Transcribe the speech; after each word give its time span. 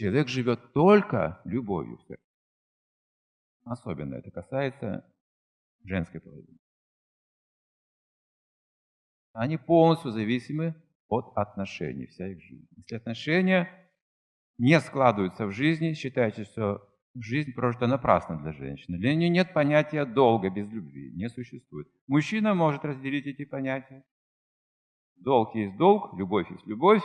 Человек 0.00 0.28
живет 0.28 0.72
только 0.72 1.42
любовью. 1.44 1.98
Особенно 3.64 4.14
это 4.14 4.30
касается 4.30 5.04
женской 5.84 6.22
половины. 6.22 6.56
Они 9.34 9.58
полностью 9.58 10.10
зависимы 10.10 10.74
от 11.08 11.36
отношений, 11.36 12.06
вся 12.06 12.28
их 12.28 12.40
жизнь. 12.40 12.66
Если 12.78 12.96
отношения 12.96 13.68
не 14.56 14.80
складываются 14.80 15.44
в 15.44 15.52
жизни, 15.52 15.92
считайте, 15.92 16.44
что 16.44 16.80
жизнь 17.14 17.52
прожита 17.52 17.86
напрасно 17.86 18.38
для 18.38 18.52
женщины. 18.52 18.96
Для 18.96 19.14
нее 19.14 19.28
нет 19.28 19.52
понятия 19.52 20.06
долга 20.06 20.48
без 20.48 20.66
любви, 20.70 21.12
не 21.12 21.28
существует. 21.28 21.88
Мужчина 22.06 22.54
может 22.54 22.86
разделить 22.86 23.26
эти 23.26 23.44
понятия. 23.44 24.02
Долг 25.16 25.54
есть 25.54 25.76
долг, 25.76 26.14
любовь 26.14 26.50
есть 26.50 26.66
любовь. 26.66 27.02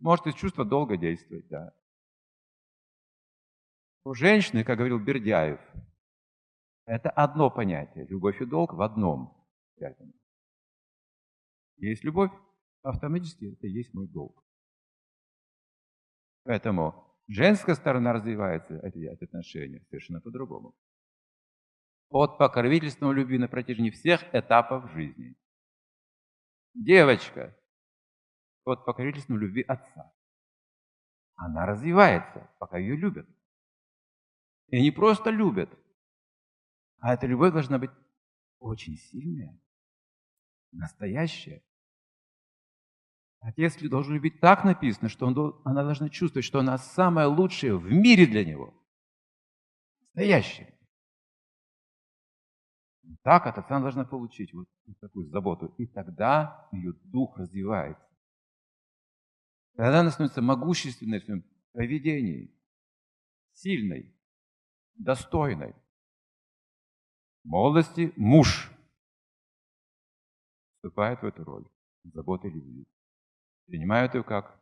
Может 0.00 0.26
из 0.26 0.34
чувства 0.34 0.64
долга 0.64 0.96
действовать, 0.96 1.48
да. 1.48 1.74
У 4.04 4.14
женщины, 4.14 4.64
как 4.64 4.78
говорил 4.78 4.98
Бердяев, 4.98 5.60
это 6.86 7.10
одно 7.10 7.50
понятие. 7.50 8.06
Любовь 8.06 8.40
и 8.40 8.46
долг 8.46 8.72
в 8.72 8.80
одном. 8.80 9.36
Есть 11.76 12.02
любовь, 12.02 12.32
автоматически 12.82 13.52
это 13.52 13.66
и 13.66 13.70
есть 13.70 13.92
мой 13.92 14.08
долг. 14.08 14.42
Поэтому 16.44 17.14
женская 17.26 17.74
сторона 17.74 18.12
развивается, 18.14 18.78
эти, 18.78 18.98
эти 18.98 19.24
отношения, 19.24 19.84
совершенно 19.90 20.20
по-другому. 20.20 20.74
От 22.08 22.38
покровительственного 22.38 23.12
любви 23.12 23.36
на 23.36 23.48
протяжении 23.48 23.90
всех 23.90 24.22
этапов 24.34 24.90
жизни. 24.92 25.36
Девочка 26.72 27.54
от 28.64 28.84
покровительственного 28.84 29.42
любви 29.42 29.62
отца. 29.62 30.12
Она 31.34 31.66
развивается, 31.66 32.50
пока 32.58 32.78
ее 32.78 32.96
любят. 32.96 33.28
И 34.68 34.82
не 34.82 34.90
просто 34.90 35.30
любят, 35.30 35.70
а 37.00 37.14
эта 37.14 37.26
любовь 37.26 37.52
должна 37.52 37.78
быть 37.78 37.90
очень 38.58 38.96
сильная, 38.96 39.58
настоящая. 40.72 41.62
Отец 43.40 43.76
должен 43.80 44.14
любить 44.14 44.40
так 44.40 44.64
написано, 44.64 45.08
что 45.08 45.26
он, 45.26 45.60
она 45.64 45.84
должна 45.84 46.08
чувствовать, 46.08 46.44
что 46.44 46.58
она 46.58 46.76
самая 46.76 47.28
лучшая 47.28 47.74
в 47.74 47.90
мире 47.90 48.26
для 48.26 48.44
него. 48.44 48.74
Настоящая. 50.00 50.74
Так 53.22 53.46
от 53.46 53.58
отца 53.58 53.76
она 53.76 53.84
должна 53.84 54.04
получить 54.04 54.52
вот 54.52 54.68
такую 55.00 55.28
заботу. 55.28 55.66
И 55.78 55.86
тогда 55.86 56.68
ее 56.72 56.92
дух 57.04 57.38
развивается. 57.38 58.07
Тогда 59.78 60.00
она 60.00 60.10
становится 60.10 60.42
могущественной 60.42 61.20
в 61.20 61.24
своем 61.24 61.44
поведении, 61.72 62.52
сильной, 63.52 64.12
достойной. 64.96 65.76
Молодости 67.44 68.12
муж 68.16 68.72
вступает 70.74 71.22
в 71.22 71.26
эту 71.26 71.44
роль 71.44 71.64
заботы 72.02 72.48
любви 72.48 72.88
принимают 73.68 74.14
ее 74.14 74.24
как 74.24 74.60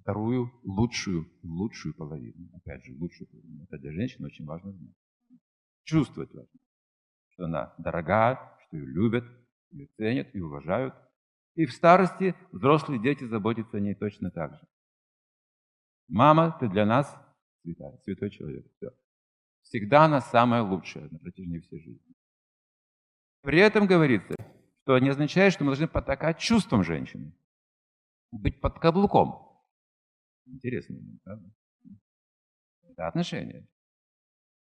вторую, 0.00 0.52
лучшую, 0.64 1.26
лучшую 1.42 1.94
половину. 1.94 2.50
Опять 2.56 2.84
же, 2.84 2.92
лучшую 2.96 3.26
половину. 3.26 3.64
Это 3.64 3.78
для 3.78 3.92
женщины 3.92 4.26
очень 4.26 4.44
важно 4.44 4.72
знать. 4.72 4.96
Чувствовать 5.84 6.34
важно, 6.34 6.60
что 7.30 7.44
она 7.46 7.74
дорогая, 7.78 8.36
что 8.66 8.76
ее 8.76 8.86
любят, 8.86 9.24
ее 9.70 9.86
ценят 9.96 10.34
и 10.34 10.40
уважают. 10.40 10.94
И 11.54 11.66
в 11.66 11.72
старости 11.72 12.34
взрослые 12.52 13.00
дети 13.00 13.24
заботятся 13.24 13.76
о 13.76 13.80
ней 13.80 13.94
точно 13.94 14.30
так 14.30 14.54
же. 14.54 14.66
Мама, 16.08 16.56
ты 16.58 16.68
для 16.68 16.86
нас 16.86 17.14
святая, 17.62 17.98
святой 17.98 18.30
человек. 18.30 18.66
Все. 18.76 18.90
Всегда 19.62 20.04
она 20.04 20.20
самая 20.20 20.62
лучшая 20.62 21.08
на 21.10 21.18
протяжении 21.18 21.60
всей 21.60 21.80
жизни. 21.80 22.14
При 23.42 23.58
этом 23.58 23.86
говорится, 23.86 24.34
что 24.82 24.98
не 24.98 25.08
означает, 25.08 25.52
что 25.52 25.64
мы 25.64 25.70
должны 25.70 25.88
потакать 25.88 26.38
чувствам 26.38 26.82
женщины 26.82 27.32
быть 28.32 28.60
под 28.60 28.78
каблуком. 28.78 29.62
Интересно, 30.46 30.96
правда? 31.24 31.50
Это 32.82 33.08
отношения. 33.08 33.68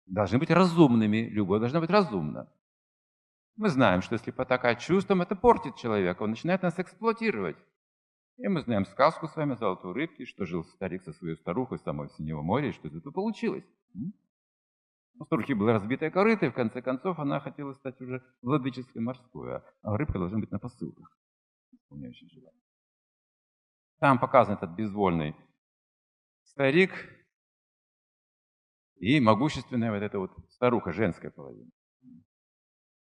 Должны 0.06 0.38
быть 0.38 0.50
разумными. 0.50 1.28
Любовь 1.28 1.60
должна 1.60 1.80
быть 1.80 1.90
разумна. 1.90 2.50
Мы 3.56 3.70
знаем, 3.70 4.02
что 4.02 4.14
если 4.14 4.30
потакать 4.30 4.80
чувством, 4.80 5.22
это 5.22 5.34
портит 5.34 5.76
человека. 5.76 6.22
Он 6.22 6.30
начинает 6.30 6.62
нас 6.62 6.78
эксплуатировать. 6.78 7.56
И 8.36 8.48
мы 8.48 8.60
знаем 8.60 8.84
сказку 8.84 9.28
с 9.28 9.36
вами 9.36 9.54
«Золотой 9.54 9.94
рыбки», 9.94 10.26
что 10.26 10.44
жил 10.44 10.62
старик 10.64 11.02
со 11.02 11.12
своей 11.14 11.36
старухой 11.36 11.78
самой 11.78 12.08
в 12.08 12.12
Синего 12.12 12.42
моря, 12.42 12.68
и 12.68 12.72
что 12.72 12.88
из 12.88 12.94
этого 12.94 13.12
получилось. 13.12 13.64
У 15.18 15.24
старухи 15.24 15.54
была 15.54 15.72
разбитая 15.72 16.10
корыта, 16.10 16.44
и 16.44 16.50
в 16.50 16.54
конце 16.54 16.82
концов 16.82 17.18
она 17.18 17.40
хотела 17.40 17.72
стать 17.72 17.98
уже 18.02 18.22
владыческой 18.42 19.00
морской, 19.00 19.62
а 19.80 19.96
рыбка 19.96 20.18
должна 20.18 20.38
быть 20.38 20.50
на 20.50 20.58
посылках, 20.58 21.10
исполняющей 21.72 22.28
желание. 22.28 22.60
Там 24.00 24.18
показан 24.18 24.56
этот 24.56 24.72
безвольный 24.72 25.34
старик 26.44 26.92
и 28.96 29.18
могущественная 29.18 29.90
вот 29.92 30.02
эта 30.02 30.18
вот 30.18 30.32
старуха, 30.50 30.92
женская 30.92 31.30
половина. 31.30 31.70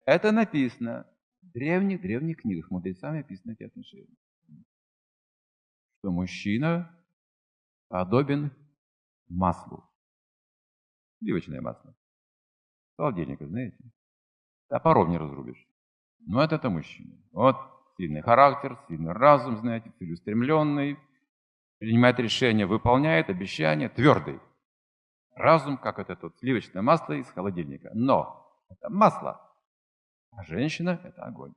Это 0.07 0.31
написано 0.31 1.05
в 1.41 1.51
древних-древних 1.51 2.37
книгах, 2.37 2.71
мудрецами 2.71 3.19
описаны 3.19 3.51
эти 3.51 3.63
отношения. 3.63 4.15
Что 5.99 6.11
мужчина 6.11 6.97
подобен 7.89 8.51
маслу. 9.27 9.83
Сливочное 11.19 11.59
масло. 11.59 11.93
Холодильника, 12.95 13.45
знаете? 13.47 13.77
Топором 14.69 15.09
не 15.09 15.17
разрубишь. 15.17 15.67
Но 16.19 16.41
это 16.41 16.55
это 16.55 16.69
мужчина. 16.69 17.13
Вот 17.33 17.57
сильный 17.97 18.21
характер, 18.21 18.79
сильный 18.87 19.11
разум, 19.11 19.57
знаете, 19.57 19.91
целеустремленный, 19.99 20.97
принимает 21.79 22.17
решения, 22.19 22.65
выполняет 22.65 23.29
обещания, 23.29 23.89
твердый. 23.89 24.39
Разум, 25.35 25.77
как 25.77 25.99
это 25.99 26.15
тут 26.15 26.37
сливочное 26.37 26.81
масло 26.81 27.11
из 27.11 27.27
холодильника. 27.27 27.91
Но 27.93 28.57
это 28.69 28.89
масло, 28.89 29.46
а 30.31 30.43
женщина– 30.43 30.99
это 31.03 31.23
огонь. 31.23 31.53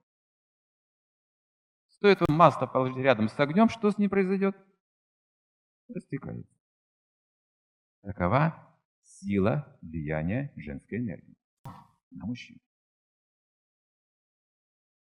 Стоит 1.88 2.20
вам 2.20 2.36
масло 2.36 2.66
положить 2.66 2.96
рядом 2.96 3.28
с 3.28 3.38
огнем, 3.38 3.68
что 3.68 3.90
с 3.90 3.98
ним 3.98 4.08
произойдет? 4.08 4.56
Растекается. 5.88 6.50
Такова 8.02 8.78
сила 9.02 9.78
влияния 9.82 10.52
женской 10.56 10.98
энергии 10.98 11.36
на 12.10 12.26
мужчину. 12.26 12.60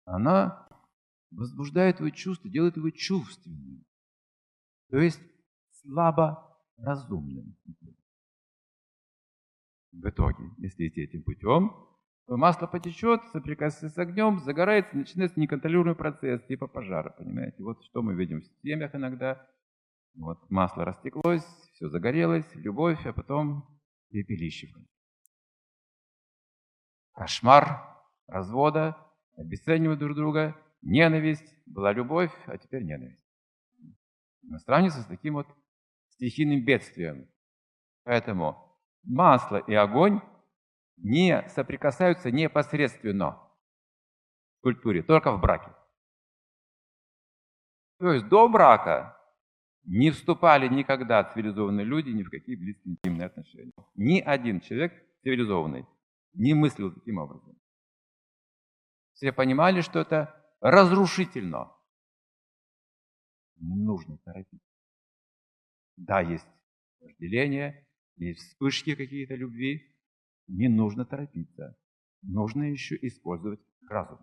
Она 0.06 0.68
возбуждает 1.32 1.98
твои 1.98 2.12
чувства, 2.12 2.50
делает 2.50 2.78
его 2.78 2.90
чувственным. 2.90 3.86
То 4.90 4.98
есть 4.98 5.22
слабо 5.70 6.60
разумным. 6.78 7.56
В 9.92 10.08
итоге, 10.08 10.44
если 10.58 10.88
идти 10.88 11.02
этим 11.02 11.24
путем, 11.24 11.72
масло 12.38 12.68
потечет, 12.68 13.22
соприкасается 13.32 13.90
с 13.90 13.98
огнем, 13.98 14.40
загорается, 14.40 14.96
начинается 14.96 15.40
неконтролируемый 15.40 15.96
процесс, 15.96 16.44
типа 16.46 16.68
пожара, 16.68 17.12
понимаете? 17.18 17.64
Вот 17.64 17.84
что 17.86 18.02
мы 18.02 18.14
видим 18.14 18.42
в 18.42 18.46
семьях 18.62 18.94
иногда. 18.94 19.48
Вот 20.16 20.50
масло 20.50 20.86
растеклось, 20.86 21.46
все 21.74 21.90
загорелось, 21.90 22.46
любовь, 22.56 23.06
а 23.06 23.14
потом 23.14 23.80
пепелище. 24.10 24.68
Кошмар 27.14 27.86
развода, 28.28 28.98
обесценивают 29.36 30.00
друг 30.00 30.16
друга, 30.16 30.56
ненависть, 30.82 31.56
была 31.66 31.94
любовь, 31.94 32.32
а 32.46 32.58
теперь 32.58 32.84
ненависть. 32.84 33.26
Сравнится 34.66 35.02
с 35.02 35.06
таким 35.06 35.36
вот 35.36 35.48
стихийным 36.10 36.64
бедствием. 36.66 37.28
Поэтому 38.04 38.58
масло 39.04 39.58
и 39.58 39.74
огонь 39.74 40.22
не 41.00 41.48
соприкасаются 41.50 42.32
непосредственно 42.32 43.32
в 44.58 44.62
культуре, 44.62 45.04
только 45.04 45.32
в 45.32 45.40
браке. 45.40 45.72
То 48.00 48.14
есть 48.14 48.28
до 48.28 48.48
брака 48.48 49.18
не 49.84 50.12
вступали 50.12 50.68
никогда 50.68 51.24
цивилизованные 51.24 51.86
люди 51.86 52.10
ни 52.10 52.24
в 52.24 52.30
какие 52.30 52.56
близкие 52.56 52.94
интимные 52.94 53.28
отношения. 53.28 53.74
Ни 53.96 54.20
один 54.20 54.62
человек 54.62 54.94
цивилизованный 55.24 55.86
не 56.34 56.54
мыслил 56.54 56.94
таким 56.94 57.18
образом. 57.18 57.58
Все 59.14 59.34
понимали, 59.34 59.82
что 59.82 60.00
это 60.00 60.34
разрушительно. 60.62 61.72
Не 63.58 63.76
нужно 63.76 64.18
торопиться. 64.20 64.66
Да, 65.98 66.22
есть 66.22 66.48
разделение, 67.02 67.86
есть 68.16 68.40
вспышки 68.40 68.96
какие-то 68.96 69.36
любви. 69.36 69.94
Не 70.50 70.68
нужно 70.68 71.06
торопиться. 71.06 71.78
Нужно 72.24 72.64
еще 72.64 72.98
использовать 73.02 73.62
разум. 73.88 74.20